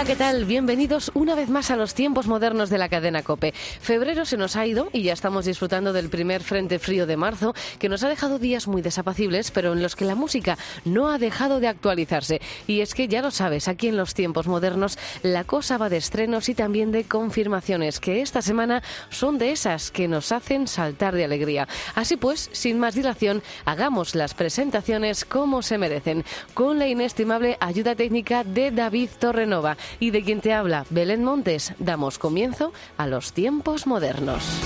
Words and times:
Hola, 0.00 0.08
¿qué 0.08 0.16
tal? 0.16 0.46
Bienvenidos 0.46 1.10
una 1.12 1.34
vez 1.34 1.50
más 1.50 1.70
a 1.70 1.76
los 1.76 1.92
tiempos 1.92 2.26
modernos 2.26 2.70
de 2.70 2.78
la 2.78 2.88
cadena 2.88 3.22
Cope. 3.22 3.52
Febrero 3.52 4.24
se 4.24 4.38
nos 4.38 4.56
ha 4.56 4.64
ido 4.64 4.88
y 4.94 5.02
ya 5.02 5.12
estamos 5.12 5.44
disfrutando 5.44 5.92
del 5.92 6.08
primer 6.08 6.42
frente 6.42 6.78
frío 6.78 7.06
de 7.06 7.18
marzo, 7.18 7.52
que 7.78 7.90
nos 7.90 8.02
ha 8.02 8.08
dejado 8.08 8.38
días 8.38 8.66
muy 8.66 8.80
desapacibles, 8.80 9.50
pero 9.50 9.74
en 9.74 9.82
los 9.82 9.96
que 9.96 10.06
la 10.06 10.14
música 10.14 10.56
no 10.86 11.10
ha 11.10 11.18
dejado 11.18 11.60
de 11.60 11.68
actualizarse. 11.68 12.40
Y 12.66 12.80
es 12.80 12.94
que 12.94 13.08
ya 13.08 13.20
lo 13.20 13.30
sabes, 13.30 13.68
aquí 13.68 13.88
en 13.88 13.98
los 13.98 14.14
tiempos 14.14 14.46
modernos 14.46 14.96
la 15.22 15.44
cosa 15.44 15.76
va 15.76 15.90
de 15.90 15.98
estrenos 15.98 16.48
y 16.48 16.54
también 16.54 16.92
de 16.92 17.04
confirmaciones, 17.04 18.00
que 18.00 18.22
esta 18.22 18.40
semana 18.40 18.82
son 19.10 19.36
de 19.36 19.52
esas 19.52 19.90
que 19.90 20.08
nos 20.08 20.32
hacen 20.32 20.66
saltar 20.66 21.14
de 21.14 21.26
alegría. 21.26 21.68
Así 21.94 22.16
pues, 22.16 22.48
sin 22.52 22.78
más 22.78 22.94
dilación, 22.94 23.42
hagamos 23.66 24.14
las 24.14 24.32
presentaciones 24.32 25.26
como 25.26 25.60
se 25.60 25.76
merecen, 25.76 26.24
con 26.54 26.78
la 26.78 26.88
inestimable 26.88 27.58
ayuda 27.60 27.94
técnica 27.94 28.44
de 28.44 28.70
David 28.70 29.10
Torrenova 29.18 29.76
y 29.98 30.10
de 30.10 30.22
quien 30.22 30.40
te 30.40 30.52
habla 30.52 30.86
Belén 30.90 31.24
Montes, 31.24 31.74
damos 31.78 32.18
comienzo 32.18 32.72
a 32.96 33.06
los 33.06 33.32
tiempos 33.32 33.86
modernos. 33.86 34.60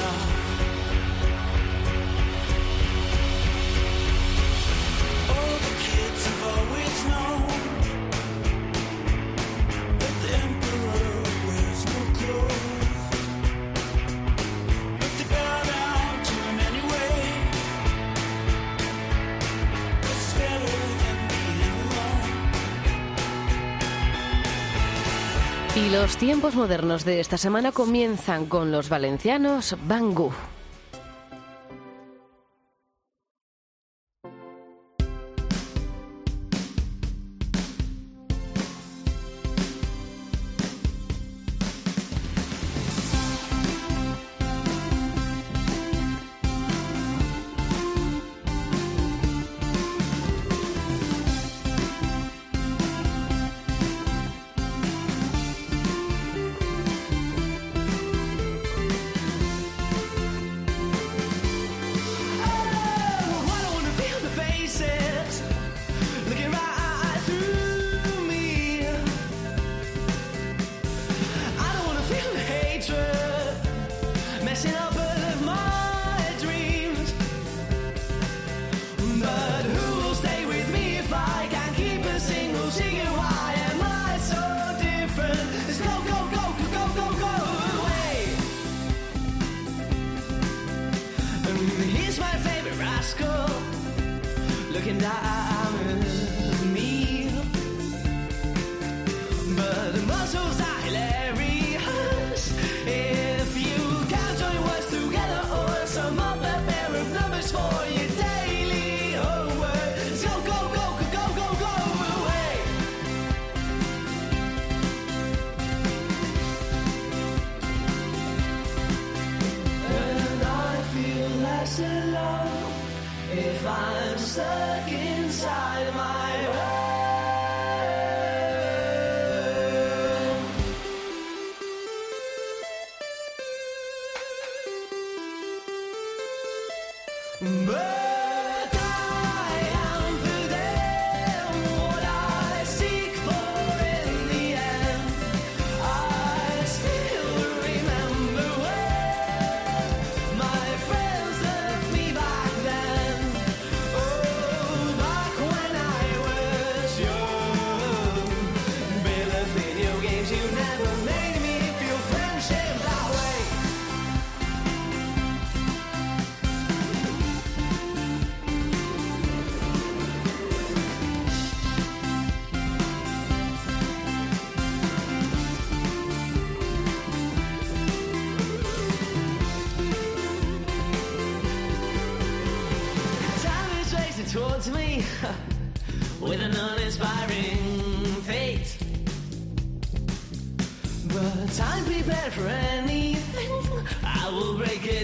Y 25.85 25.91
los 25.91 26.17
tiempos 26.17 26.55
modernos 26.55 27.05
de 27.05 27.21
esta 27.21 27.37
semana 27.37 27.71
comienzan 27.71 28.47
con 28.47 28.73
los 28.73 28.89
valencianos 28.89 29.77
Bangú. 29.87 30.33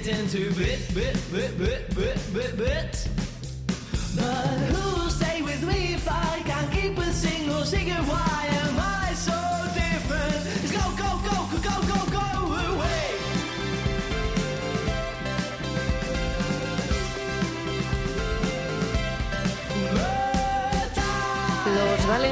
It 0.07 0.19
into 0.19 0.51
bit, 0.55 0.95
bit, 0.95 1.15
bit, 1.33 1.59
bit, 1.59 1.95
bit, 1.95 2.19
bit, 2.33 2.57
bit. 2.57 3.09
But 4.17 4.47
who 4.73 5.03
will 5.03 5.11
stay 5.11 5.43
with 5.43 5.63
me 5.63 5.95
if 5.95 6.09
I 6.09 6.41
can't 6.45 6.71
keep 6.73 6.97
a 6.99 7.13
single 7.13 7.65
secret? 7.65 7.99
Why 8.07 8.49
am 8.51 8.81
I 8.81 8.90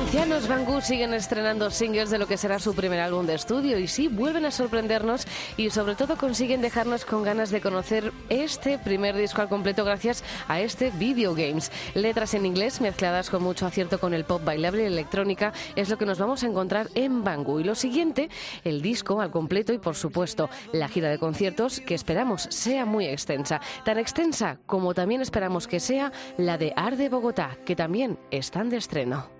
valencianos 0.08 0.48
Bangú 0.48 0.80
siguen 0.80 1.12
estrenando 1.12 1.70
singles 1.70 2.08
de 2.08 2.16
lo 2.16 2.26
que 2.26 2.38
será 2.38 2.58
su 2.58 2.74
primer 2.74 2.98
álbum 2.98 3.26
de 3.26 3.34
estudio 3.34 3.78
y 3.78 3.86
sí, 3.88 4.08
vuelven 4.08 4.46
a 4.46 4.50
sorprendernos 4.50 5.26
y 5.58 5.68
sobre 5.68 5.96
todo 5.96 6.16
consiguen 6.16 6.62
dejarnos 6.62 7.04
con 7.04 7.22
ganas 7.22 7.50
de 7.50 7.60
conocer 7.60 8.10
este 8.30 8.78
primer 8.78 9.14
disco 9.14 9.42
al 9.42 9.50
completo 9.50 9.84
gracias 9.84 10.24
a 10.48 10.60
este 10.60 10.92
Video 10.92 11.34
Games. 11.34 11.70
Letras 11.92 12.32
en 12.32 12.46
inglés 12.46 12.80
mezcladas 12.80 13.28
con 13.28 13.42
mucho 13.42 13.66
acierto 13.66 14.00
con 14.00 14.14
el 14.14 14.24
pop 14.24 14.42
bailable 14.42 14.84
y 14.84 14.86
electrónica 14.86 15.52
es 15.76 15.90
lo 15.90 15.98
que 15.98 16.06
nos 16.06 16.18
vamos 16.18 16.42
a 16.42 16.46
encontrar 16.46 16.88
en 16.94 17.22
Bangú. 17.22 17.60
Y 17.60 17.64
lo 17.64 17.74
siguiente, 17.74 18.30
el 18.64 18.80
disco 18.80 19.20
al 19.20 19.30
completo 19.30 19.74
y 19.74 19.78
por 19.78 19.94
supuesto 19.94 20.48
la 20.72 20.88
gira 20.88 21.10
de 21.10 21.18
conciertos 21.18 21.80
que 21.80 21.94
esperamos 21.94 22.46
sea 22.48 22.86
muy 22.86 23.04
extensa. 23.04 23.60
Tan 23.84 23.98
extensa 23.98 24.58
como 24.64 24.94
también 24.94 25.20
esperamos 25.20 25.66
que 25.66 25.80
sea 25.80 26.12
la 26.38 26.56
de 26.56 26.72
Arde 26.76 27.10
Bogotá, 27.10 27.58
que 27.66 27.76
también 27.76 28.18
están 28.30 28.70
de 28.70 28.78
estreno. 28.78 29.37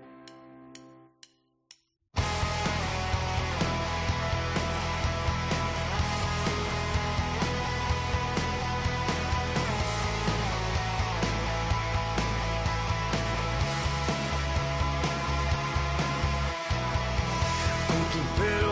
Con 18.39 18.68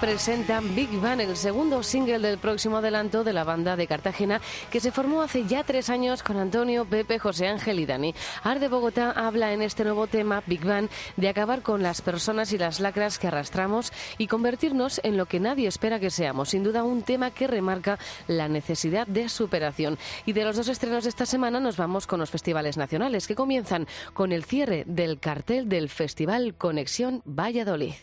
Arde 0.00 0.14
Bogotá 0.14 0.16
presenta 0.16 0.60
Big 0.60 1.00
Bang, 1.00 1.20
el 1.20 1.36
segundo 1.36 1.82
single 1.82 2.20
del 2.20 2.38
próximo 2.38 2.78
adelanto 2.78 3.22
de 3.22 3.34
la 3.34 3.44
banda 3.44 3.76
de 3.76 3.86
Cartagena 3.86 4.40
que 4.70 4.80
se 4.80 4.92
formó 4.92 5.20
hace 5.20 5.44
ya 5.44 5.62
tres 5.62 5.90
años 5.90 6.22
con 6.22 6.38
Antonio, 6.38 6.86
Pepe, 6.86 7.18
José 7.18 7.48
Ángel 7.48 7.80
y 7.80 7.86
Dani. 7.86 8.14
Arde 8.42 8.68
Bogotá 8.68 9.10
habla 9.10 9.52
en 9.52 9.60
este 9.60 9.84
nuevo 9.84 10.06
tema, 10.06 10.42
Big 10.46 10.64
Bang, 10.64 10.88
de 11.16 11.28
acabar 11.28 11.62
con 11.62 11.82
las 11.82 12.00
personas 12.00 12.52
y 12.52 12.58
las 12.58 12.80
lacras 12.80 13.18
que 13.18 13.26
arrastramos 13.26 13.92
y 14.16 14.26
convertirnos 14.26 15.00
en 15.04 15.18
lo 15.18 15.26
que 15.26 15.38
nadie 15.38 15.68
espera 15.68 16.00
que 16.00 16.10
seamos. 16.10 16.48
Sin 16.50 16.64
duda 16.64 16.82
un 16.82 17.02
tema 17.02 17.30
que 17.30 17.46
remarca 17.46 17.98
la 18.26 18.48
necesidad 18.48 19.06
de 19.06 19.28
superación. 19.28 19.98
Y 20.24 20.32
de 20.32 20.44
los 20.44 20.56
dos 20.56 20.68
estrenos 20.68 21.04
de 21.04 21.10
esta 21.10 21.26
semana 21.26 21.60
nos 21.60 21.76
vamos 21.76 22.06
con 22.06 22.20
los 22.20 22.30
festivales 22.30 22.78
nacionales 22.78 23.28
que 23.28 23.34
comienzan 23.34 23.86
con 24.14 24.32
el 24.32 24.44
cierre 24.44 24.84
del 24.86 25.20
cartel 25.20 25.68
del 25.68 25.90
Festival 25.90 26.54
Conexión 26.54 27.22
Valladolid. 27.26 27.94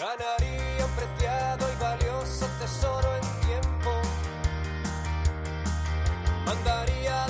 Ganaría 0.00 0.86
un 0.86 0.92
preciado 0.92 1.66
y 1.70 1.76
valioso 1.82 2.46
tesoro 2.58 3.16
en 3.16 3.46
tiempo. 3.46 3.90
Mandaría 6.46 7.26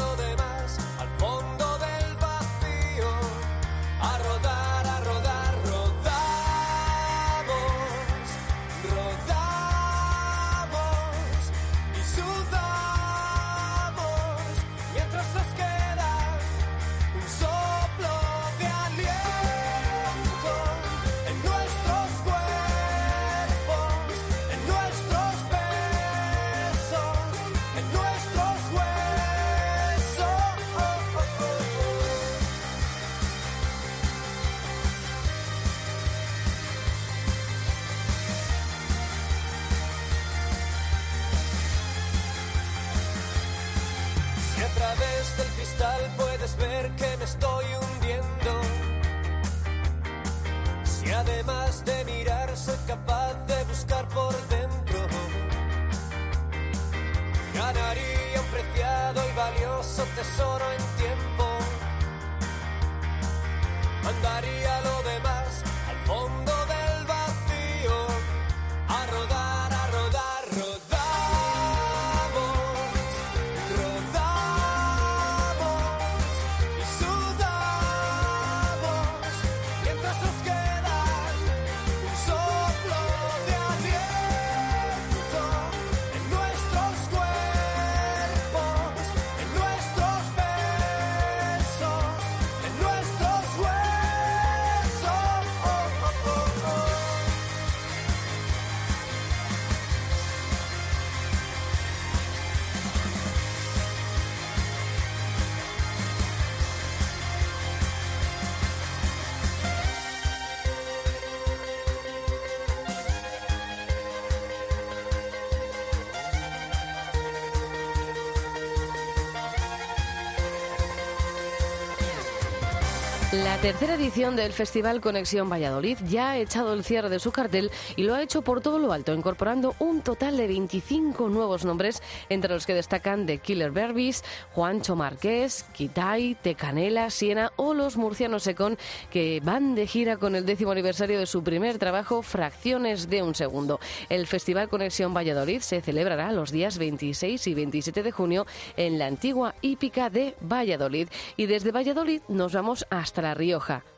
tercera 123.62 123.96
edición 123.96 124.36
del 124.36 124.54
Festival 124.54 125.02
Conexión 125.02 125.50
Valladolid 125.50 125.98
ya 126.08 126.30
ha 126.30 126.38
echado 126.38 126.72
el 126.72 126.82
cierre 126.82 127.10
de 127.10 127.18
su 127.20 127.30
cartel 127.30 127.70
y 127.94 128.04
lo 128.04 128.14
ha 128.14 128.22
hecho 128.22 128.40
por 128.40 128.62
todo 128.62 128.78
lo 128.78 128.90
alto, 128.90 129.12
incorporando 129.12 129.74
un 129.80 130.00
total 130.00 130.38
de 130.38 130.46
25 130.46 131.28
nuevos 131.28 131.66
nombres, 131.66 132.02
entre 132.30 132.54
los 132.54 132.64
que 132.64 132.72
destacan 132.72 133.26
The 133.26 133.36
Killer 133.36 133.70
Berbis, 133.70 134.24
Juancho 134.52 134.96
Marqués, 134.96 135.66
Kitai, 135.74 136.36
Tecanela, 136.40 137.10
Siena 137.10 137.52
o 137.56 137.74
los 137.74 137.98
murcianos 137.98 138.44
Secón, 138.44 138.78
que 139.10 139.42
van 139.44 139.74
de 139.74 139.86
gira 139.86 140.16
con 140.16 140.36
el 140.36 140.46
décimo 140.46 140.70
aniversario 140.70 141.18
de 141.18 141.26
su 141.26 141.44
primer 141.44 141.78
trabajo, 141.78 142.22
Fracciones 142.22 143.10
de 143.10 143.22
un 143.22 143.34
Segundo. 143.34 143.78
El 144.08 144.26
Festival 144.26 144.70
Conexión 144.70 145.12
Valladolid 145.12 145.60
se 145.60 145.82
celebrará 145.82 146.32
los 146.32 146.50
días 146.50 146.78
26 146.78 147.46
y 147.46 147.54
27 147.54 148.02
de 148.02 148.10
junio 148.10 148.46
en 148.78 148.98
la 148.98 149.06
antigua 149.06 149.54
hípica 149.60 150.08
de 150.08 150.34
Valladolid. 150.40 151.08
Y 151.36 151.44
desde 151.44 151.72
Valladolid 151.72 152.22
nos 152.28 152.54
vamos 152.54 152.86
hasta 152.88 153.20
La 153.20 153.34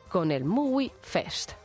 Con 0.09 0.31
el 0.31 0.45
Movie 0.45 0.91
Fest. 1.01 1.62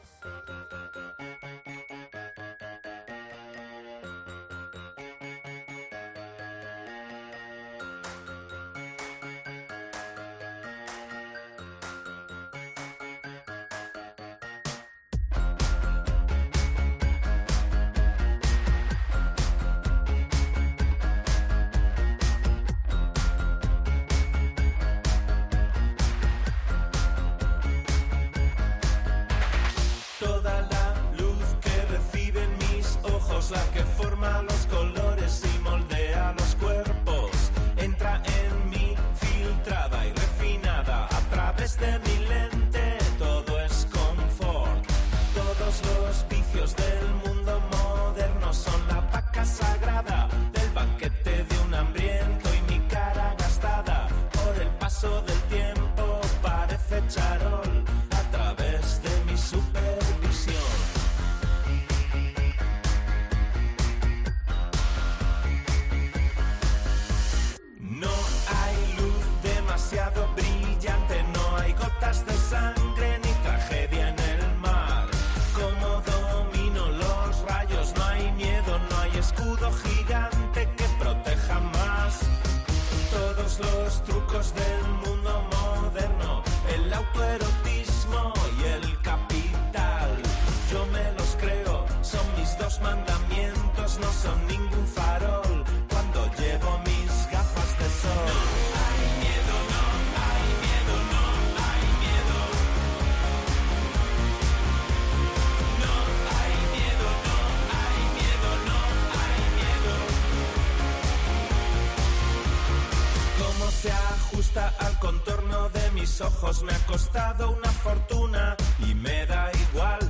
Me 116.63 116.73
ha 116.73 116.87
costado 116.87 117.51
una 117.51 117.69
fortuna 117.69 118.57
y 118.79 118.95
me 118.95 119.27
da 119.27 119.51
igual. 119.69 120.01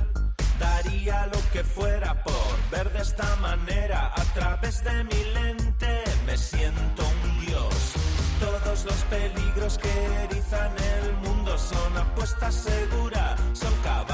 Daría 0.57 1.27
lo 1.27 1.39
que 1.51 1.65
fuera 1.65 2.23
por 2.23 2.55
ver 2.71 2.89
de 2.93 3.01
esta 3.01 3.35
manera 3.41 4.13
a 4.15 4.23
través 4.33 4.81
de 4.81 5.03
mi 5.03 5.21
lente. 5.33 6.03
Me 6.25 6.37
siento 6.37 7.03
un 7.05 7.45
dios. 7.45 7.73
Todos 8.39 8.85
los 8.85 8.99
peligros 9.15 9.77
que 9.79 9.93
erizan 10.23 10.71
el 10.95 11.13
mundo 11.27 11.57
son 11.57 11.97
apuesta 11.97 12.49
segura. 12.51 13.35
Son 13.53 13.73
caballo 13.83 14.08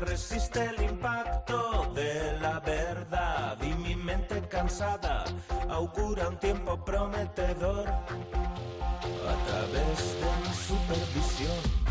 resiste 0.00 0.64
el 0.64 0.82
impacto 0.82 1.92
de 1.94 2.38
la 2.40 2.60
verdad 2.60 3.56
y 3.62 3.74
mi 3.74 3.96
mente 3.96 4.40
cansada 4.48 5.24
augura 5.68 6.28
un 6.28 6.38
tiempo 6.38 6.84
prometedor 6.84 7.88
a 7.88 9.46
través 9.46 10.20
de 10.20 10.48
mi 10.48 10.54
supervisión. 10.54 11.87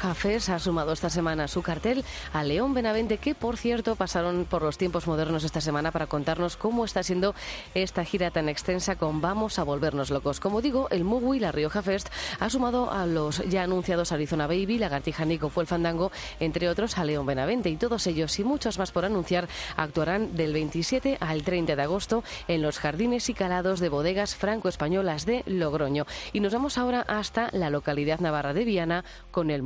Rioja 0.00 0.54
ha 0.54 0.58
sumado 0.58 0.92
esta 0.92 1.10
semana 1.10 1.46
su 1.46 1.60
cartel 1.60 2.04
a 2.32 2.42
León 2.42 2.72
Benavente, 2.72 3.18
que 3.18 3.34
por 3.34 3.58
cierto 3.58 3.96
pasaron 3.96 4.46
por 4.48 4.62
los 4.62 4.78
tiempos 4.78 5.06
modernos 5.06 5.44
esta 5.44 5.60
semana 5.60 5.90
para 5.90 6.06
contarnos 6.06 6.56
cómo 6.56 6.86
está 6.86 7.02
siendo 7.02 7.34
esta 7.74 8.04
gira 8.04 8.30
tan 8.30 8.48
extensa 8.48 8.96
con 8.96 9.20
Vamos 9.20 9.58
a 9.58 9.62
volvernos 9.62 10.10
locos. 10.10 10.40
Como 10.40 10.62
digo, 10.62 10.88
el 10.90 11.04
Movie 11.04 11.40
La 11.40 11.52
Rioja 11.52 11.82
Fest 11.82 12.08
ha 12.38 12.48
sumado 12.48 12.90
a 12.90 13.04
los 13.04 13.46
ya 13.48 13.62
anunciados 13.62 14.12
Arizona 14.12 14.46
Baby, 14.46 14.78
Lagartija 14.78 15.26
Nico 15.26 15.50
fue 15.50 15.64
el 15.64 15.66
Fandango, 15.66 16.10
entre 16.38 16.70
otros 16.70 16.96
a 16.96 17.04
León 17.04 17.26
Benavente. 17.26 17.68
Y 17.68 17.76
todos 17.76 18.06
ellos 18.06 18.38
y 18.38 18.44
muchos 18.44 18.78
más 18.78 18.92
por 18.92 19.04
anunciar 19.04 19.48
actuarán 19.76 20.34
del 20.34 20.54
27 20.54 21.18
al 21.20 21.42
30 21.42 21.76
de 21.76 21.82
agosto 21.82 22.24
en 22.48 22.62
los 22.62 22.78
jardines 22.78 23.28
y 23.28 23.34
calados 23.34 23.80
de 23.80 23.90
bodegas 23.90 24.34
franco-españolas 24.34 25.26
de 25.26 25.42
Logroño. 25.44 26.06
Y 26.32 26.40
nos 26.40 26.54
vamos 26.54 26.78
ahora 26.78 27.04
hasta 27.06 27.50
la 27.52 27.68
localidad 27.68 28.20
navarra 28.20 28.54
de 28.54 28.64
Viana 28.64 29.04
con 29.30 29.50
el 29.50 29.62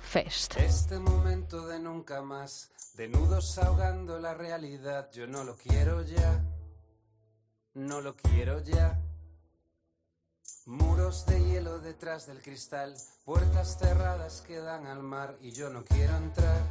Fest. 0.00 0.56
Este 0.56 0.98
momento 0.98 1.68
de 1.68 1.78
nunca 1.78 2.20
más, 2.20 2.72
de 2.96 3.06
nudos 3.06 3.58
ahogando 3.58 4.18
la 4.18 4.34
realidad, 4.34 5.08
yo 5.12 5.28
no 5.28 5.44
lo 5.44 5.56
quiero 5.56 6.02
ya, 6.02 6.42
no 7.74 8.00
lo 8.00 8.16
quiero 8.16 8.60
ya. 8.60 9.00
Muros 10.66 11.26
de 11.26 11.44
hielo 11.44 11.78
detrás 11.78 12.26
del 12.26 12.42
cristal, 12.42 12.96
puertas 13.24 13.78
cerradas 13.78 14.40
que 14.40 14.58
dan 14.58 14.86
al 14.86 15.04
mar 15.04 15.36
y 15.40 15.52
yo 15.52 15.70
no 15.70 15.84
quiero 15.84 16.16
entrar. 16.16 16.62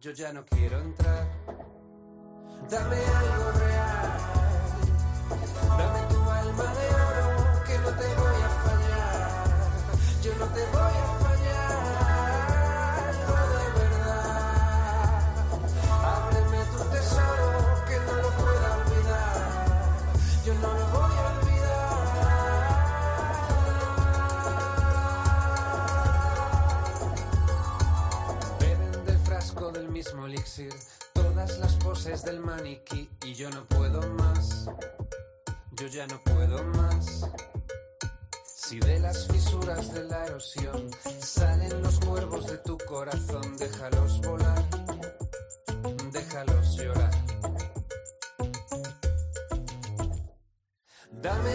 Yo 0.00 0.12
ya 0.12 0.32
no 0.32 0.46
quiero 0.46 0.80
entrar. 0.80 1.26
Dame 2.70 2.96
algo 2.96 3.50
real. 3.52 4.18
Dame 5.76 6.00
tu 6.08 6.30
alma 6.30 6.74
de 6.74 6.94
oro 6.94 7.64
que 7.66 7.78
no 7.78 7.90
te 7.90 8.27
mismo 29.98 30.26
elixir 30.26 30.72
todas 31.12 31.58
las 31.58 31.74
poses 31.74 32.22
del 32.22 32.38
maniquí 32.38 33.10
y 33.24 33.34
yo 33.34 33.50
no 33.50 33.64
puedo 33.64 34.00
más. 34.10 34.70
Yo 35.72 35.88
ya 35.88 36.06
no 36.06 36.20
puedo 36.22 36.62
más. 36.78 37.28
Si 38.44 38.78
de 38.78 39.00
las 39.00 39.26
fisuras 39.26 39.92
de 39.92 40.04
la 40.04 40.24
erosión 40.26 40.88
salen 41.20 41.82
los 41.82 41.98
cuervos 41.98 42.46
de 42.46 42.58
tu 42.58 42.78
corazón, 42.78 43.56
déjalos 43.56 44.20
volar, 44.20 44.64
déjalos 46.12 46.76
llorar. 46.76 47.10
Dame 51.10 51.54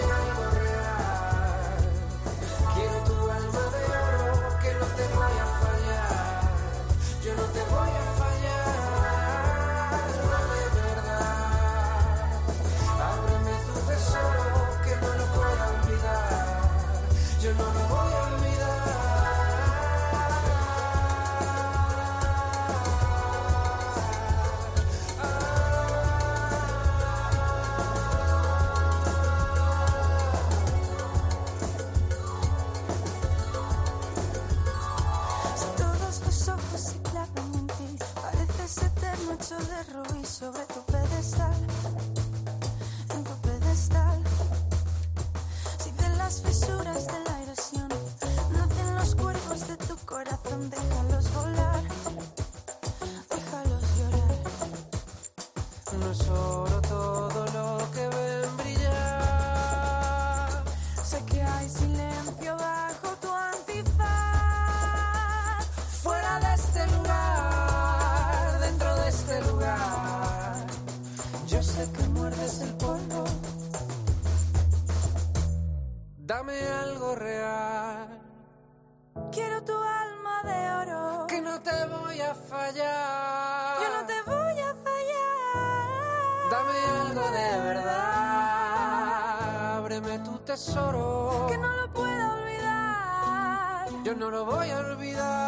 sobre 40.25 40.65
tu 40.65 40.81
pedestal, 40.85 41.53
en 43.13 43.23
tu 43.23 43.35
pedestal. 43.41 44.21
Si 45.79 45.91
de 45.91 46.09
las 46.17 46.41
fisuras 46.41 47.07
de 47.07 47.19
la 47.27 47.41
erosión 47.43 47.89
nacen 48.51 48.95
los 48.95 49.15
cuervos 49.15 49.67
de 49.67 49.77
tu 49.77 49.95
corazón, 50.05 50.69
déjalos 50.69 51.33
volar, 51.33 51.72
Dame 76.45 76.59
algo 76.67 77.15
real, 77.15 78.19
Quiero 79.31 79.63
tu 79.63 79.71
alma 79.71 80.43
de 80.43 80.91
oro. 80.91 81.25
que 81.27 81.39
no 81.41 81.57
te 81.61 81.85
voy 81.85 82.19
a 82.19 82.35
fallar. 82.35 83.77
Yo 83.81 83.89
no 83.97 84.05
te 84.05 84.21
voy 84.23 84.59
a 84.59 84.75
fallar. 84.75 86.49
Dame 86.51 86.73
algo 86.99 87.21
de 87.31 87.59
verdad. 87.63 89.07
Ábreme 89.77 90.19
tu 90.19 90.37
tesoro. 90.39 91.47
Que 91.49 91.57
no 91.57 91.71
lo 91.77 91.89
puedo 91.93 92.33
olvidar. 92.33 93.87
Yo 94.03 94.13
no 94.13 94.29
lo 94.29 94.43
voy 94.43 94.69
a 94.69 94.79
olvidar. 94.79 95.42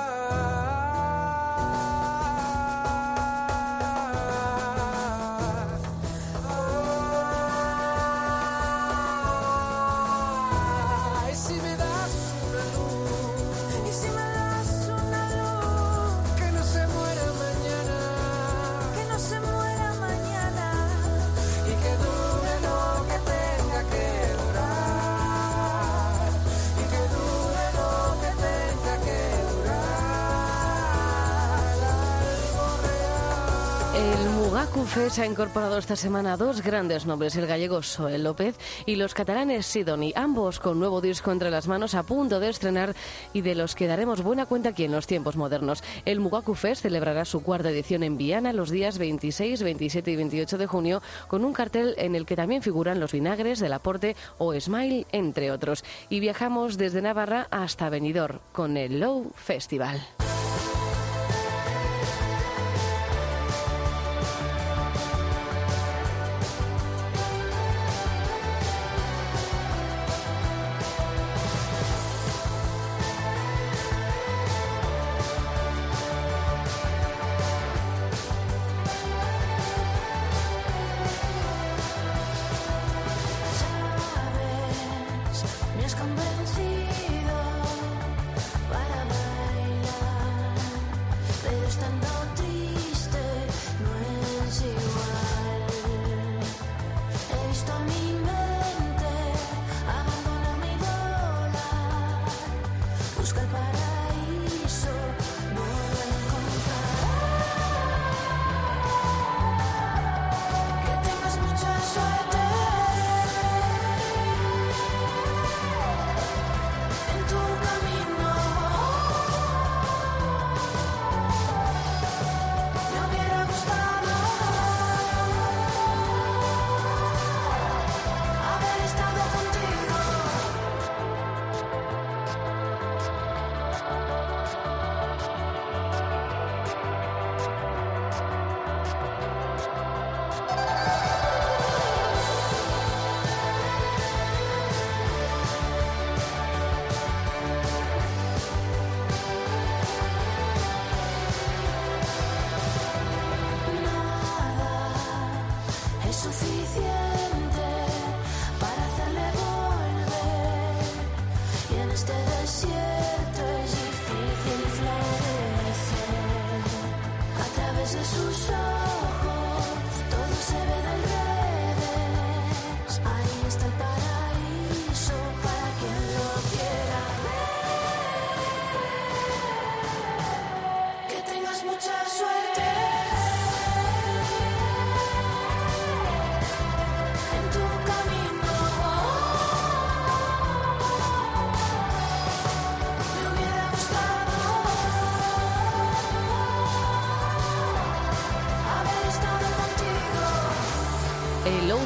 El 34.56 34.62
Mugacu 34.62 34.86
Fest 34.86 35.20
ha 35.20 35.26
incorporado 35.26 35.78
esta 35.78 35.98
semana 35.98 36.32
a 36.32 36.38
dos 36.38 36.62
grandes 36.62 37.06
nombres, 37.06 37.36
el 37.36 37.46
gallego 37.46 37.84
Soel 37.84 38.24
López 38.24 38.56
y 38.86 38.96
los 38.96 39.14
catalanes 39.14 39.66
Sidoni, 39.66 40.14
ambos 40.16 40.62
con 40.62 40.80
nuevo 40.80 41.02
disco 41.02 41.34
entre 41.34 41.52
las 41.52 41.68
manos 41.68 41.94
a 41.94 42.04
punto 42.04 42.40
de 42.40 42.48
estrenar 42.48 42.96
y 43.34 43.42
de 43.42 43.54
los 43.54 43.76
que 43.76 43.86
daremos 43.86 44.24
buena 44.24 44.46
cuenta 44.46 44.70
aquí 44.70 44.86
en 44.86 44.94
los 44.94 45.08
tiempos 45.08 45.36
modernos. 45.36 45.84
El 46.06 46.22
Mugacu 46.22 46.56
Fest 46.56 46.84
celebrará 46.84 47.26
su 47.26 47.44
cuarta 47.44 47.70
edición 47.70 48.02
en 48.04 48.16
Viana 48.16 48.54
los 48.54 48.70
días 48.70 48.98
26, 48.98 49.62
27 49.62 50.12
y 50.12 50.16
28 50.16 50.58
de 50.58 50.68
junio 50.68 51.02
con 51.28 51.44
un 51.44 51.52
cartel 51.52 51.94
en 51.98 52.16
el 52.16 52.26
que 52.26 52.38
también 52.38 52.62
figuran 52.62 53.02
los 53.02 53.12
vinagres 53.12 53.60
del 53.60 53.74
aporte 53.74 54.16
o 54.38 54.58
Smile, 54.58 55.06
entre 55.12 55.52
otros. 55.52 55.84
Y 56.08 56.22
viajamos 56.22 56.78
desde 56.78 57.02
Navarra 57.02 57.50
hasta 57.52 57.90
Benidorm 57.90 58.40
con 58.54 58.78
el 58.78 59.02
Low 59.02 59.34
Festival. 59.36 60.02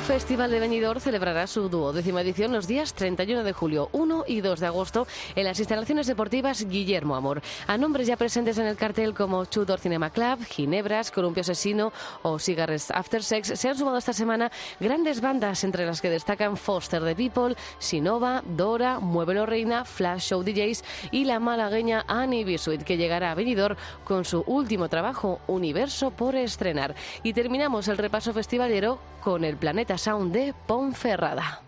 Festival 0.10 0.50
de 0.50 0.60
Benidorm 0.60 1.00
celebrará 1.00 1.46
su 1.46 1.70
duodécima 1.70 2.22
edición 2.22 2.52
los 2.52 2.66
días 2.66 2.96
31 2.96 3.44
de 3.44 3.54
julio, 3.54 3.90
1 3.92 3.99
y 4.30 4.42
2 4.42 4.60
de 4.60 4.68
agosto 4.68 5.08
en 5.36 5.46
las 5.46 5.60
instalaciones 5.60 6.08
deportivas 6.08 6.66
Guillermo 6.66 7.16
Amor. 7.16 7.42
A 7.68 7.78
nombres 7.78 8.08
ya 8.08 8.16
presentes 8.16 8.58
en 8.58 8.68
el 8.68 8.78
cartel 8.78 9.14
como 9.14 9.46
Tudor 9.46 9.80
Cinema 9.80 10.12
Club, 10.12 10.46
Ginebras, 10.46 11.12
Columpio 11.12 11.42
Asesino 11.42 11.92
o 12.22 12.40
Cigarettes 12.40 12.92
After 12.92 13.24
Sex 13.24 13.60
se 13.60 13.70
han 13.70 13.78
sumado 13.78 13.98
esta 13.98 14.14
semana 14.14 14.52
grandes 14.80 15.22
bandas 15.22 15.64
entre 15.64 15.86
las 15.86 16.02
que 16.02 16.10
destacan 16.10 16.58
Foster 16.58 17.04
the 17.04 17.16
People, 17.16 17.56
Sinova, 17.80 18.44
Dora, 18.46 19.00
Muévelo 19.00 19.46
Reina, 19.46 19.86
Flash 19.86 20.30
Show 20.30 20.44
DJs 20.44 20.84
y 21.12 21.26
la 21.26 21.40
malagueña 21.40 22.06
Annie 22.08 22.44
Bisuit 22.44 22.84
que 22.84 22.98
llegará 22.98 23.32
a 23.32 23.36
Benidorm 23.36 23.76
con 24.04 24.26
su 24.26 24.44
último 24.46 24.90
trabajo, 24.90 25.40
Universo 25.48 26.12
por 26.12 26.36
estrenar. 26.36 26.96
Y 27.24 27.34
terminamos 27.34 27.88
el 27.88 27.98
repaso 27.98 28.34
festivalero 28.34 29.00
con 29.22 29.44
el 29.44 29.58
Planeta 29.58 29.98
Sound 29.98 30.34
de 30.34 30.54
Ponferrada. 30.68 31.62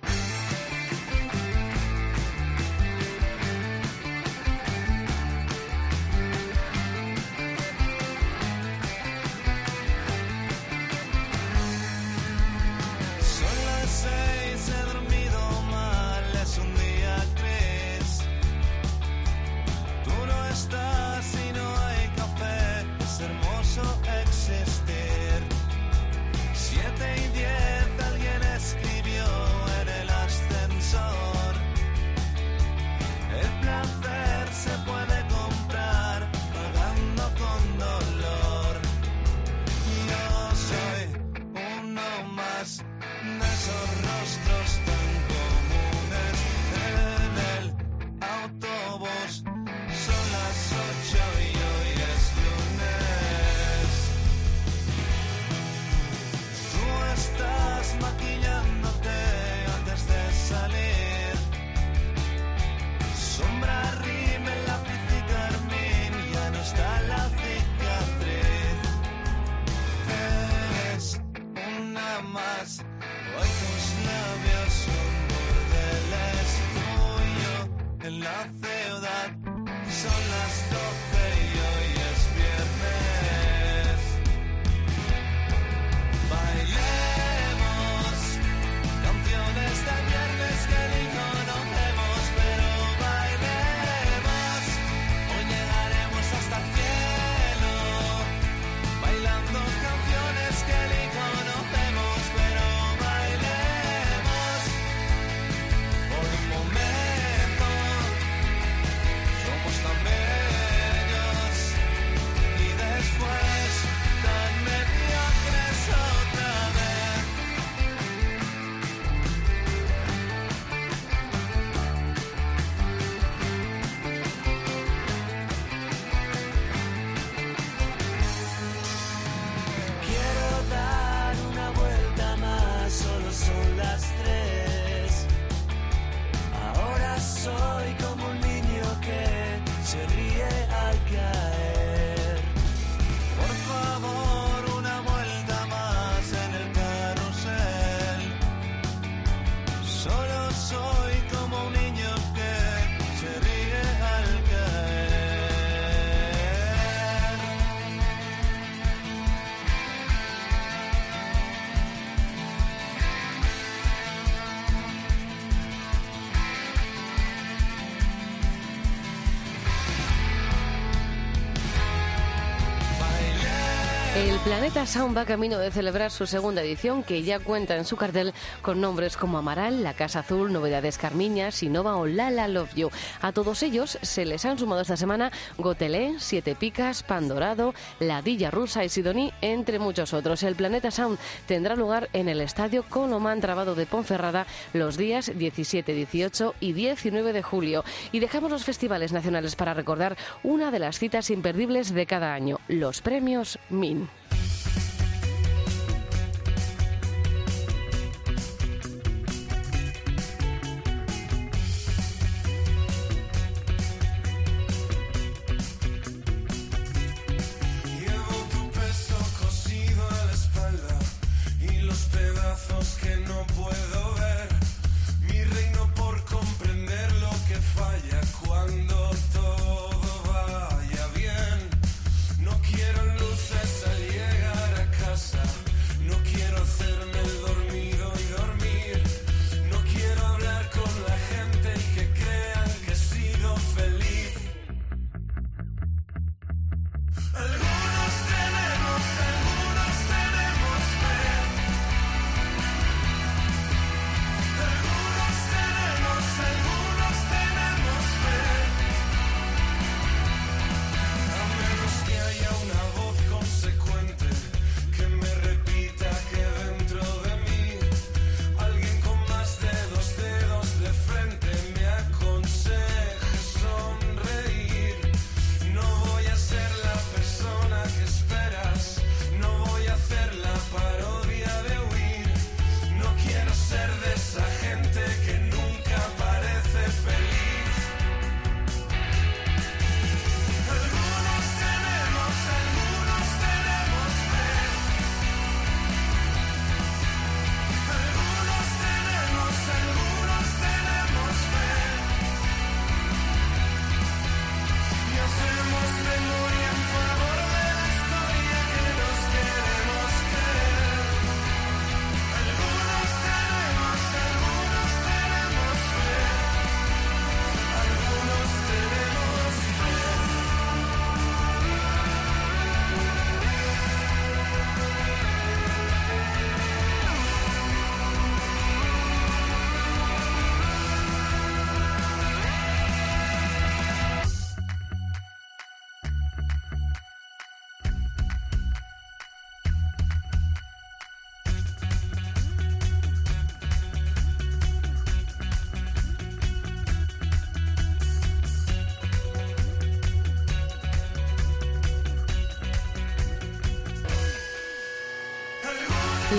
Planeta 174.51 174.85
Sound 174.85 175.17
va 175.17 175.23
camino 175.23 175.59
de 175.59 175.71
celebrar 175.71 176.11
su 176.11 176.27
segunda 176.27 176.61
edición, 176.61 177.03
que 177.03 177.23
ya 177.23 177.39
cuenta 177.39 177.77
en 177.77 177.85
su 177.85 177.95
cartel 177.95 178.33
con 178.61 178.81
nombres 178.81 179.15
como 179.15 179.37
Amaral, 179.37 179.81
La 179.81 179.93
Casa 179.93 180.19
Azul, 180.19 180.51
Novedades 180.51 180.97
Carmiña, 180.97 181.51
Sinova 181.51 181.95
o 181.95 182.05
Lala 182.05 182.49
Love 182.49 182.75
You. 182.75 182.89
A 183.21 183.31
todos 183.31 183.63
ellos 183.63 183.97
se 184.01 184.25
les 184.25 184.43
han 184.43 184.59
sumado 184.59 184.81
esta 184.81 184.97
semana 184.97 185.31
Gotelé, 185.57 186.15
Siete 186.19 186.53
Picas, 186.55 187.01
Pandorado, 187.01 187.73
La 188.01 188.21
Dilla 188.21 188.51
Rusa 188.51 188.83
y 188.83 188.89
Sidoní, 188.89 189.31
entre 189.39 189.79
muchos 189.79 190.13
otros. 190.13 190.43
El 190.43 190.55
Planeta 190.55 190.91
Sound 190.91 191.17
tendrá 191.45 191.77
lugar 191.77 192.09
en 192.11 192.27
el 192.27 192.41
Estadio 192.41 192.83
Colomán 192.83 193.39
Trabado 193.39 193.73
de 193.73 193.85
Ponferrada 193.85 194.45
los 194.73 194.97
días 194.97 195.31
17, 195.33 195.93
18 195.93 196.55
y 196.59 196.73
19 196.73 197.31
de 197.31 197.41
julio. 197.41 197.85
Y 198.11 198.19
dejamos 198.19 198.51
los 198.51 198.65
festivales 198.65 199.13
nacionales 199.13 199.55
para 199.55 199.73
recordar 199.73 200.17
una 200.43 200.71
de 200.71 200.79
las 200.79 200.99
citas 200.99 201.29
imperdibles 201.29 201.93
de 201.93 202.05
cada 202.05 202.33
año, 202.33 202.59
los 202.67 203.01
premios 203.01 203.57
MIN. 203.69 204.09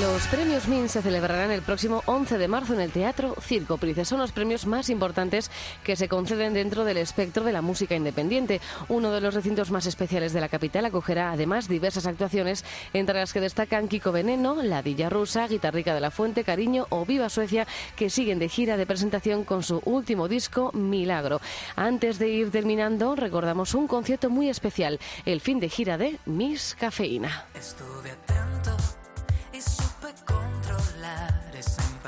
Los 0.02 0.26
premios 0.26 0.66
MIN 0.66 0.88
se 0.88 1.00
celebrarán 1.00 1.52
el 1.52 1.62
próximo 1.62 2.02
11 2.06 2.36
de 2.36 2.48
marzo 2.48 2.74
en 2.74 2.80
el 2.80 2.90
Teatro 2.90 3.36
Circo 3.40 3.76
Price. 3.76 4.04
Son 4.04 4.18
los 4.18 4.32
premios 4.32 4.66
más 4.66 4.90
importantes 4.90 5.48
que 5.84 5.94
se 5.94 6.08
conceden 6.08 6.54
dentro 6.54 6.84
del 6.84 6.96
espectro 6.96 7.44
de 7.44 7.52
la 7.52 7.62
música 7.62 7.94
independiente. 7.94 8.60
Uno 8.88 9.12
de 9.12 9.20
los 9.20 9.32
recintos 9.32 9.70
más 9.70 9.86
especiales 9.86 10.32
de 10.32 10.40
la 10.40 10.48
capital 10.48 10.86
acogerá 10.86 11.30
además 11.30 11.68
diversas 11.68 12.08
actuaciones, 12.08 12.64
entre 12.92 13.14
las 13.14 13.32
que 13.32 13.40
destacan 13.40 13.86
Kiko 13.86 14.10
Veneno, 14.10 14.60
La 14.64 14.82
Dilla 14.82 15.08
Rusa, 15.08 15.46
Guitarrica 15.46 15.94
de 15.94 16.00
la 16.00 16.10
Fuente, 16.10 16.42
Cariño 16.42 16.88
o 16.90 17.06
Viva 17.06 17.28
Suecia, 17.28 17.68
que 17.94 18.10
siguen 18.10 18.40
de 18.40 18.48
gira 18.48 18.76
de 18.76 18.86
presentación 18.86 19.44
con 19.44 19.62
su 19.62 19.82
último 19.84 20.26
disco, 20.26 20.72
Milagro. 20.72 21.40
Antes 21.76 22.18
de 22.18 22.28
ir 22.28 22.50
terminando, 22.50 23.14
recordamos 23.14 23.72
un 23.74 23.86
concierto 23.86 24.30
muy 24.30 24.48
especial, 24.48 24.98
el 25.26 25.40
fin 25.40 25.60
de 25.60 25.68
gira 25.68 25.96
de 25.96 26.18
Miss 26.26 26.76
Cafeína. 26.76 27.46
Estuve 27.54 28.10
atento 28.10 28.71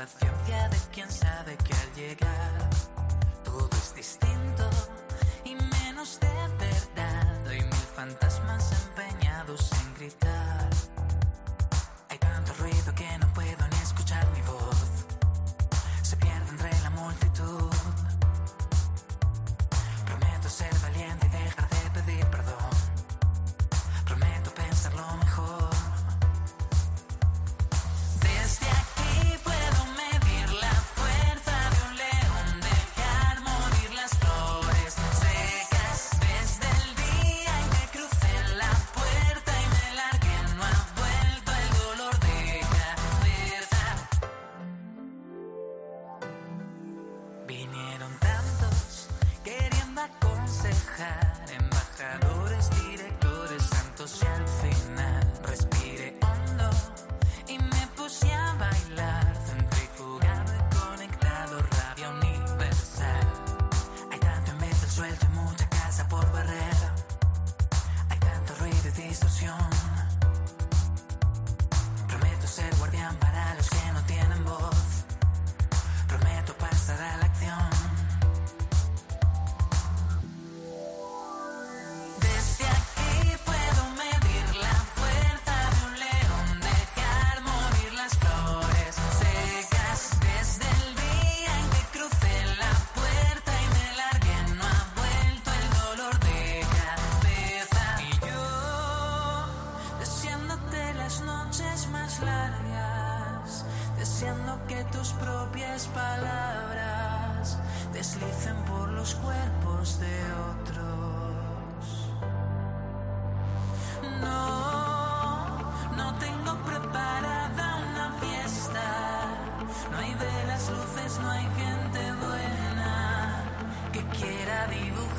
esa 0.05 0.25
impaciencia 0.25 0.69
de 0.69 0.77
quien 0.93 1.11
sabe 1.11 1.57
que 1.57 1.73
al 1.73 1.93
llegar 1.95 2.54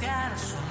Eu 0.02 0.38
sua 0.38 0.65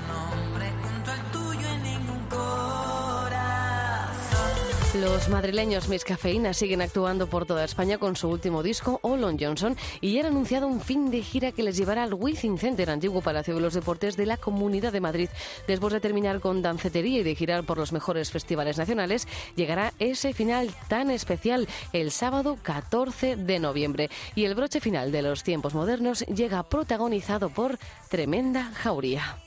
Los 5.02 5.28
madrileños 5.28 5.90
Miss 5.90 6.06
Cafeína 6.06 6.54
siguen 6.54 6.82
actuando 6.82 7.28
por 7.28 7.46
toda 7.46 7.66
España 7.66 7.98
con 7.98 8.16
su 8.16 8.30
último 8.30 8.64
disco, 8.64 9.00
Olon 9.02 9.38
Johnson, 9.38 9.76
y 10.00 10.18
han 10.20 10.28
anunciado 10.28 10.68
un 10.68 10.80
fin 10.80 11.12
de 11.12 11.22
gira 11.22 11.52
que 11.52 11.64
les 11.64 11.76
llevará 11.76 12.04
al 12.04 12.14
Wizzing 12.14 12.58
Center, 12.58 12.90
antiguo 12.90 13.22
Palacio 13.22 13.56
de 13.56 13.60
los 13.60 13.74
Deportes 13.74 14.16
de 14.16 14.26
la 14.26 14.38
Comunidad 14.38 14.94
de 14.94 15.02
Madrid. 15.02 15.30
Después 15.68 15.92
de 15.92 16.00
terminar 16.00 16.40
con 16.40 16.62
dancetería 16.62 17.20
y 17.20 17.24
de 17.24 17.36
girar 17.36 17.66
por 17.66 17.78
los 17.78 17.92
mejores 17.92 18.32
festivales 18.32 18.78
nacionales, 18.78 19.28
llegará 19.58 19.92
ese 20.00 20.34
final 20.34 20.74
tan 20.88 21.12
especial 21.12 21.68
el 21.92 22.10
sábado 22.12 22.58
14 22.62 23.36
de 23.36 23.60
noviembre. 23.60 24.10
Y 24.34 24.46
el 24.46 24.56
broche 24.56 24.80
final 24.80 25.12
de 25.12 25.24
los 25.24 25.44
tiempos 25.44 25.74
modernos 25.74 26.22
llega 26.28 26.64
protagonizado 26.64 27.50
por 27.50 27.78
Tremenda 28.10 28.72
Jauría. 28.76 29.40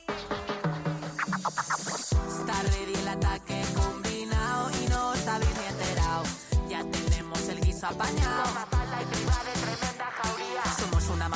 Tenemos 7.97 8.68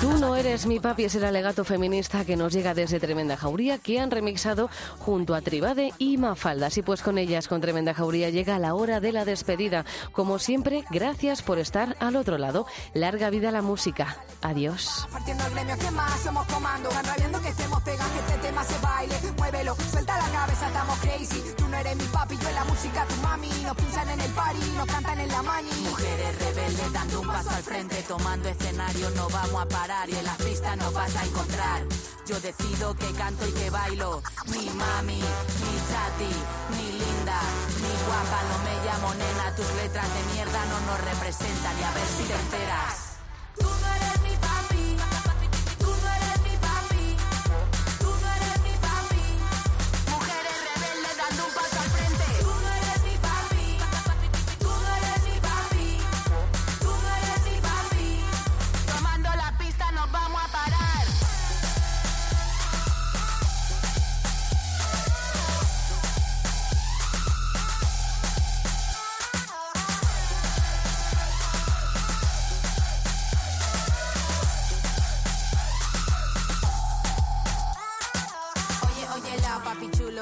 Tú 0.04 0.18
no 0.18 0.36
eres 0.36 0.66
mi 0.66 0.82
papi 0.82 1.06
es 1.06 1.16
el 1.16 1.24
alegato 1.24 1.64
feminista 1.64 2.26
que 2.26 2.36
nos 2.36 2.52
llega 2.52 2.74
desde 2.74 3.00
Tremenda 3.00 3.38
Jauría 3.38 3.78
que 3.78 4.02
han 4.02 4.12
remixado 4.12 4.70
junto 5.00 5.34
a 5.34 5.40
Tribade 5.40 5.94
y 5.98 6.18
Mafalda. 6.18 6.68
Así 6.68 6.82
pues 6.82 7.02
con 7.02 7.18
ellas, 7.18 7.48
con 7.48 7.62
Tremenda 7.62 7.94
Jauría, 7.94 8.30
llega 8.30 8.60
la 8.60 8.74
hora 8.74 9.00
de 9.00 9.14
la 9.14 9.24
despedida. 9.24 9.86
Como 10.12 10.40
siempre, 10.40 10.84
gracias 10.92 11.42
por 11.42 11.58
estar 11.58 11.96
al 12.02 12.18
otro 12.18 12.38
lado. 12.38 12.66
Larga 12.94 13.30
vida 13.30 13.48
a 13.48 13.54
la 13.54 13.62
música. 13.62 14.18
Adiós. 14.42 15.08
Partiendo 15.10 15.46
el 15.46 15.54
gremio, 15.54 15.76
¿qué 15.80 15.92
más? 15.92 16.20
Somos 16.20 16.46
comando. 16.48 16.90
Van 16.90 17.06
rabiando 17.06 17.42
que 17.42 17.48
estemos 17.48 17.82
pegando, 17.84 18.14
que 18.14 18.20
este 18.34 18.48
tema 18.48 18.64
se 18.66 18.80
baile. 18.86 19.16
Muévelo, 19.38 19.76
suelta 19.90 20.18
la 20.18 20.38
cabeza, 20.38 20.68
estamos 20.68 21.00
crazy. 21.00 21.44
Tú 21.56 21.66
no 21.70 21.78
eres 21.78 21.96
mi 21.96 22.06
papi, 22.08 22.38
yo 22.40 22.50
en 22.50 22.56
la 22.56 22.66
música 22.66 23.06
tu 23.06 23.16
mami. 23.22 23.50
Nos 23.64 23.78
pinchan 23.78 24.10
en 24.10 24.20
el 24.20 24.32
party, 24.32 24.60
nos 24.76 24.86
cantan 24.86 25.20
en 25.22 25.30
la 25.30 25.42
mani. 25.44 25.70
Mujeres 25.86 26.40
rebeldes 26.40 26.92
dando 26.92 27.22
un 27.22 27.28
paso 27.28 27.50
al 27.52 27.64
frente, 27.64 28.04
tomando 28.06 28.50
escenario, 28.50 29.10
no 29.12 29.30
vamos 29.30 29.62
a 29.62 29.66
parar 29.66 29.93
y 30.10 30.16
en 30.16 30.26
las 30.26 30.38
pistas 30.38 30.76
nos 30.78 30.92
vas 30.94 31.16
a 31.16 31.24
encontrar. 31.24 31.84
Yo 32.26 32.40
decido 32.40 32.96
que 32.96 33.12
canto 33.14 33.48
y 33.48 33.52
que 33.52 33.70
bailo. 33.70 34.24
Ni 34.48 34.70
mami, 34.72 35.20
ni 35.20 35.76
chati, 35.88 36.34
ni 36.72 36.92
linda, 37.00 37.40
ni 37.82 37.94
guapa, 38.06 38.40
no 38.50 38.58
me 38.66 38.76
llamo 38.86 39.14
nena. 39.14 39.56
Tus 39.56 39.70
letras 39.76 40.08
de 40.14 40.34
mierda 40.34 40.66
no 40.66 40.80
nos 40.88 41.00
representan 41.02 41.80
y 41.80 41.84
a 41.84 41.92
ver 41.92 42.08
si 42.18 42.24
te 42.24 42.34
enteras. 42.34 44.13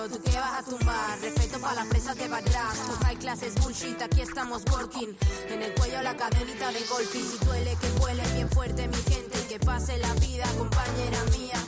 ¿Tú 0.09 0.19
qué 0.23 0.31
vas 0.31 0.59
a 0.59 0.63
tumbar? 0.63 1.19
Respeto 1.21 1.59
para 1.59 1.75
las 1.75 1.87
presas 1.87 2.17
de 2.17 2.27
backlash. 2.27 2.77
Tu 2.87 3.05
high 3.05 3.17
class 3.17 3.43
es 3.43 3.55
bullshit, 3.55 4.01
aquí 4.01 4.21
estamos 4.21 4.63
working. 4.71 5.15
En 5.49 5.61
el 5.61 5.73
cuello 5.73 6.01
la 6.01 6.15
cadenita 6.15 6.71
de 6.71 6.79
golf. 6.85 7.15
Y 7.15 7.19
si 7.19 7.45
duele, 7.45 7.77
que 7.79 7.89
vuele 7.99 8.23
bien 8.33 8.49
fuerte 8.49 8.87
mi 8.87 8.95
gente. 8.95 9.39
Y 9.39 9.47
que 9.47 9.59
pase 9.59 9.97
la 9.97 10.13
vida, 10.15 10.45
compañera 10.57 11.23
mía. 11.37 11.59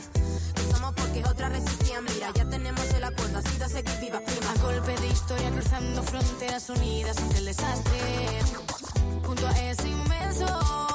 No 0.56 0.76
somos 0.76 0.94
porque 0.94 1.22
otras 1.28 1.52
resistían. 1.52 2.04
Mira, 2.04 2.30
ya 2.34 2.48
tenemos 2.48 2.84
el 2.90 3.04
acuerdo, 3.04 3.38
así 3.38 3.56
de 3.58 3.68
seguir 3.68 4.00
viva 4.00 4.20
prima. 4.20 4.50
A 4.50 4.58
golpe 4.62 4.96
de 5.00 5.06
historia 5.08 5.50
cruzando 5.50 6.02
fronteras 6.02 6.68
unidas 6.70 7.18
ante 7.18 7.38
el 7.38 7.44
desastre. 7.44 8.00
junto 9.24 9.46
a 9.46 9.70
ese 9.70 9.88
inmenso. 9.88 10.93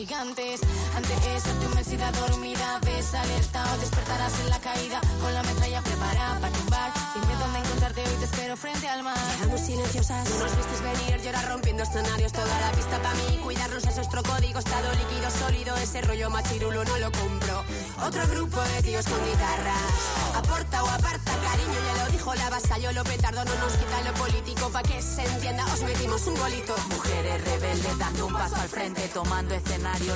Gigantes. 0.00 0.60
Ante 0.96 1.12
esa 1.36 1.52
tu 1.60 1.66
inmensidad 1.66 2.10
dormida, 2.14 2.80
ves 2.86 3.12
alerta 3.12 3.62
o 3.70 3.78
despertarás 3.80 4.32
en 4.40 4.48
la 4.48 4.58
caída. 4.58 4.98
Con 5.20 5.34
la 5.34 5.42
metralla 5.42 5.82
preparada 5.82 6.40
para 6.40 6.52
tumbar. 6.54 6.90
Dime 7.14 7.34
dónde 7.36 7.58
encontrarte 7.58 8.00
hoy, 8.00 8.16
te 8.18 8.24
espero 8.24 8.56
frente 8.56 8.88
al 8.88 9.02
mar. 9.02 9.18
Quedamos 9.36 9.60
silenciosas. 9.60 10.30
No 10.30 10.38
nos 10.38 10.56
vistes 10.56 10.80
venir, 10.80 11.20
llorar 11.22 11.46
rompiendo 11.50 11.82
escenarios. 11.82 12.32
Toda 12.32 12.60
la 12.60 12.72
pista 12.72 12.96
para 13.02 13.14
mí, 13.14 13.40
cuidarnos 13.42 13.84
es 13.84 13.96
nuestro 13.96 14.22
código. 14.22 14.58
Estado 14.58 14.88
líquido, 14.94 15.30
sólido, 15.30 15.76
ese 15.76 16.00
rollo 16.00 16.30
machirulo 16.30 16.82
no 16.82 16.96
lo 16.96 17.12
compro. 17.12 17.64
Otro 18.02 18.26
grupo 18.28 18.58
de 18.62 18.82
tíos 18.82 19.04
con 19.04 19.22
guitarras. 19.22 19.92
Aporta 20.34 20.82
o 20.82 20.88
aparta, 20.88 21.32
cariño, 21.44 21.78
ya 21.88 22.04
lo 22.04 22.10
dijo 22.10 22.34
la 22.34 22.48
basa. 22.48 22.78
Yo 22.78 22.90
lo 22.92 23.04
petardo, 23.04 23.44
no 23.44 23.54
nos 23.56 23.74
quita 23.74 24.00
lo 24.00 24.14
político. 24.14 24.70
Pa' 24.70 24.82
que 24.82 25.02
se 25.02 25.24
entienda, 25.26 25.66
os 25.66 25.82
metimos 25.82 26.26
un 26.26 26.36
golito. 26.36 26.74
Mujeres 26.88 27.44
rebeldes 27.44 27.98
dando 27.98 28.26
un 28.28 28.32
paso 28.32 28.56
al 28.56 28.68
frente, 28.68 29.02
tomando 29.12 29.54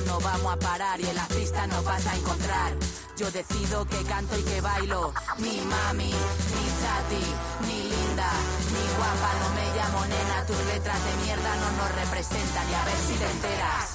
no 0.05 0.19
vamos 0.19 0.53
a 0.53 0.57
parar 0.57 0.99
y 0.99 1.05
en 1.05 1.15
la 1.15 1.27
pista 1.27 1.67
nos 1.67 1.83
vas 1.83 2.05
a 2.07 2.15
encontrar. 2.15 2.73
Yo 3.17 3.31
decido 3.31 3.85
que 3.85 4.03
canto 4.03 4.37
y 4.37 4.43
que 4.43 4.61
bailo, 4.61 5.13
ni 5.37 5.61
mami, 5.61 6.11
ni 6.11 6.65
chati, 6.81 7.23
ni 7.67 7.83
linda, 7.83 8.29
ni 8.71 8.97
guapa, 8.97 9.31
no 9.41 9.49
me 9.55 9.77
llamo 9.77 10.05
nena, 10.05 10.45
tus 10.45 10.57
letras 10.73 10.99
de 11.05 11.25
mierda 11.25 11.55
no 11.55 11.71
nos 11.77 11.95
representan 11.95 12.69
y 12.69 12.73
a 12.73 12.85
ver 12.85 12.97
si 13.07 13.13
te 13.13 13.31
enteras. 13.31 13.94